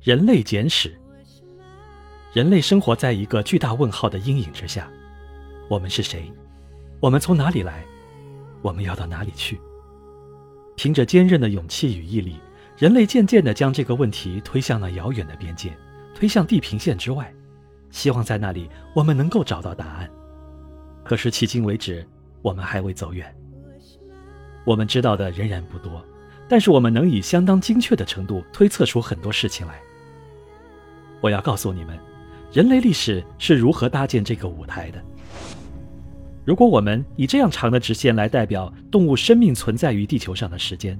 [0.00, 0.96] 人类简史。
[2.32, 4.88] 人类生活在一个巨大问号的阴影之下。
[5.68, 6.32] 我们是谁？
[7.00, 7.84] 我们从哪里来？
[8.62, 9.60] 我们要到哪里去？
[10.76, 12.36] 凭着坚韧的勇气与毅力，
[12.76, 15.76] 人类渐渐地将这个问题推向了遥远的边界，
[16.14, 17.34] 推向地平线之外，
[17.90, 20.08] 希望在那里我们能够找到答案。
[21.04, 22.06] 可是迄今为止，
[22.40, 23.34] 我们还未走远。
[24.64, 26.04] 我们知道的仍然不多，
[26.48, 29.78] 但是我们能以相当精确的程度推测出很多事情来。
[31.20, 31.98] 我要告诉你们，
[32.52, 35.02] 人类历史是如何搭建这个舞台的。
[36.44, 40.98] 如果我们以这样长的直线来代表动物生命存在于地球上的时间，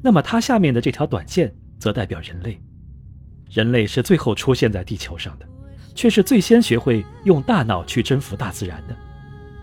[0.00, 2.58] 那么它下面的这条短线则代表人类。
[3.50, 5.46] 人类是最后出现在地球上的，
[5.94, 8.96] 却是最先学会用大脑去征服大自然的。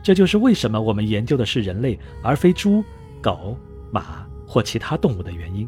[0.04, 2.84] 这就是为什么我们研究的是人类而非猪、
[3.22, 3.58] 狗、
[3.92, 5.68] 马或其他动物的原因。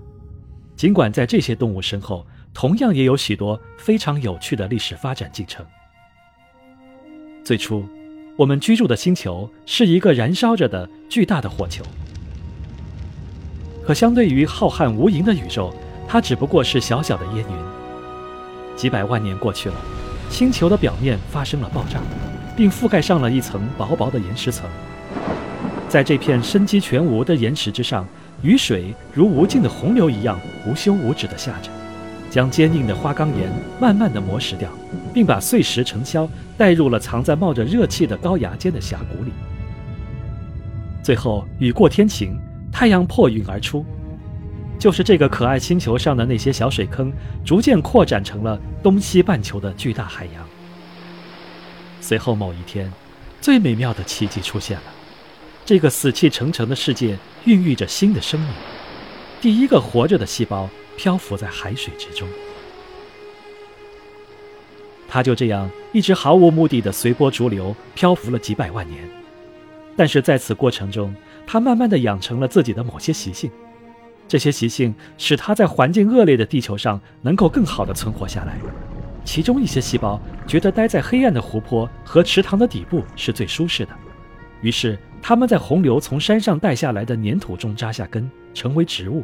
[0.76, 5.66] 尽管在这些动物身后，同样也有许多非常有趣的历史发展进程。
[7.44, 7.84] 最初。
[8.38, 11.86] 我们居住的星球是一个燃烧着的巨大的火球，
[13.88, 15.74] 可相对于浩瀚无垠的宇宙，
[16.06, 18.76] 它只不过是小小的烟云。
[18.76, 19.76] 几百万年过去了，
[20.30, 22.02] 星球的表面发生了爆炸，
[22.58, 24.70] 并覆盖上了一层薄薄的岩石层。
[25.88, 28.06] 在这片生机全无的岩石之上，
[28.46, 31.72] 雨水如无尽的洪流一样无休无止地下着。
[32.30, 34.70] 将坚硬的花岗岩慢慢地磨蚀掉，
[35.14, 39.32] 并把碎石尘嚣带入了藏在冒着热气的高崖间的峡谷里。
[41.02, 42.38] 最后雨过天晴，
[42.72, 43.86] 太阳破云而出，
[44.78, 47.12] 就是这个可爱星球上的那些小水坑，
[47.46, 50.46] 逐渐扩展成了东西半球的巨大海洋。
[52.02, 52.92] 随后某一天，
[53.40, 54.84] 最美妙的奇迹出现了，
[55.66, 58.50] 这个死气沉沉的世界孕育着新的生命，
[59.42, 60.70] 第一个活着的细胞。
[60.98, 62.26] 漂浮在海水之中，
[65.10, 69.04] 它就这样一直毫无目的的随波逐流漂浮了几百万年。
[69.98, 71.14] 但是在此过程中，
[71.46, 73.52] 它慢慢的养成了自己的某些习性，
[74.26, 78.58] 这些习性使它在环境恶劣的地球上能够更好的存活下来。
[79.26, 80.18] 其中一些细胞
[80.48, 83.92] 觉得待在黑暗的湖泊和池塘的底部是最舒适的，
[84.62, 89.24] 于是它们在洪流从山上带下来的粘土中扎下根，成为植物。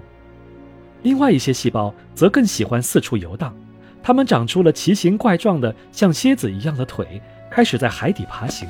[1.03, 3.55] 另外一些细胞则更喜欢四处游荡，
[4.01, 8.67] 它们长出了奇形怪状的像蝎子一样的腿，开始在海底爬行。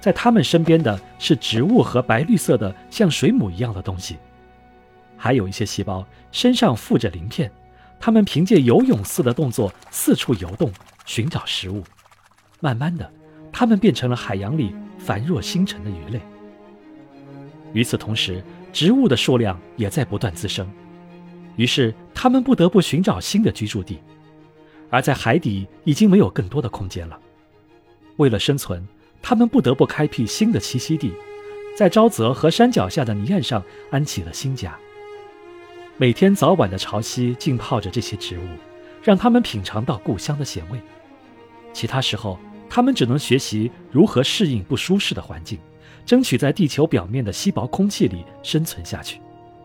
[0.00, 4.16] 在它们身边的是植物和白绿色的像水母一样的东西。
[5.16, 7.48] 还有一些细胞身上附着鳞片，
[8.00, 10.72] 它们凭借游泳似的动作四处游动，
[11.06, 11.84] 寻找食物。
[12.58, 13.08] 慢慢的，
[13.52, 16.20] 它们变成了海洋里繁若星辰的鱼类。
[17.72, 18.42] 与此同时，
[18.72, 20.68] 植物的数量也在不断滋生。
[21.56, 23.98] 于是，他们不得不寻找新的居住地，
[24.88, 27.18] 而在海底已经没有更多的空间了。
[28.16, 28.86] 为了生存，
[29.22, 31.12] 他们不得不开辟新的栖息地，
[31.76, 34.76] 在沼泽和山脚下的泥岸上安起了新家。
[35.96, 38.42] 每天早晚的潮汐浸泡着这些植物，
[39.02, 40.80] 让他们品尝到故乡的咸味。
[41.72, 42.38] 其他时候，
[42.68, 45.58] 他们只能学习如何适应不舒适的环境，
[46.04, 49.20] 争取在地球表面的稀薄空气里生存下去。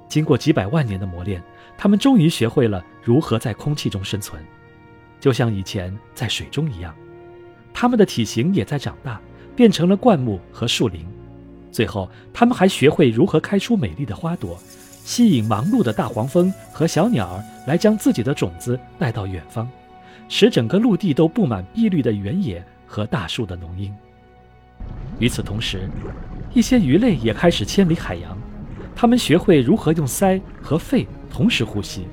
[0.08, 1.42] 经过几百万年的磨练。
[1.78, 4.42] 他们终于学会了如何在空气中生存，
[5.20, 6.96] 就像以前在水中一样。
[7.74, 9.20] 他们的体型也在长大，
[9.58, 11.06] 变成了灌木和树林。
[11.74, 14.58] 最后，他们还学会如何开出美丽的花朵，
[15.04, 19.70] 吸引忙碌的大黄蜂和小鸟儿来将自己的种子带到远方，
[20.30, 23.94] 使整个陆地都布满碧绿的原野和大树的浓荫。
[25.20, 25.90] 与此同时，
[26.54, 28.38] 一些鱼类也开始迁离海洋，
[28.96, 31.08] 它们学会如何用鳃和肺。
[31.30, 32.08] 同时呼吸，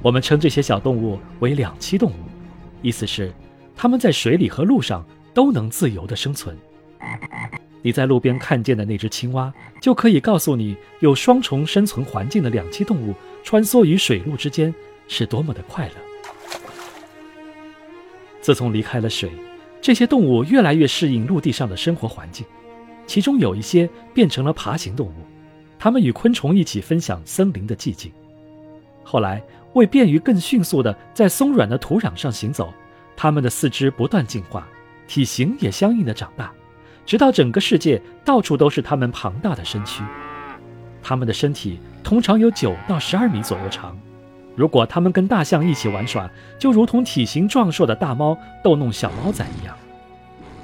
[0.00, 2.14] 我们称这些小动物为两栖动物，
[2.80, 3.30] 意思是
[3.76, 5.04] 它们在水里和陆上
[5.34, 6.56] 都能自由地生存。
[7.82, 13.14] 你在路边看见的那只青蛙，就可以告诉你，有双重生存环境的两栖动物
[13.44, 14.74] 穿梭于水陆之间
[15.06, 15.94] 是多么的快乐。
[18.40, 19.30] 自从离开了水，
[19.86, 22.44] 这些动物越来越适应陆地上的生活环境，
[23.06, 25.12] 其中有一些变成了爬行动物，
[25.78, 28.10] 它们与昆虫一起分享森林的寂静。
[29.04, 29.40] 后来，
[29.74, 32.74] 为便于更迅速地在松软的土壤上行走，
[33.16, 34.66] 它们的四肢不断进化，
[35.06, 36.52] 体型也相应的长大，
[37.06, 40.02] 直到整个世界到处都是它们庞大的身躯。
[41.00, 43.96] 它们的身体通常有九到十二米左右长。
[44.56, 49.76] 如果它们跟大象一起玩耍，就如同体型壮硕的大猫逗弄小猫仔一样。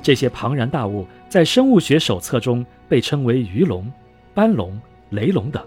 [0.03, 3.89] 这些庞然大物在生物学手册中被称为鱼龙、
[4.35, 4.81] 斑龙、
[5.11, 5.63] 雷龙等，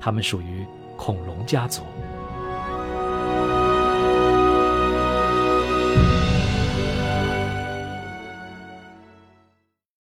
[0.00, 0.66] 它们属于。
[1.00, 1.80] 恐龙家族。